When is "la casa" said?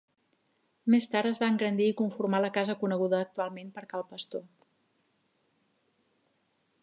2.45-2.77